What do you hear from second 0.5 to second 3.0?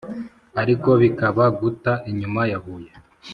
ariko bikaba guta inyuma ya huye!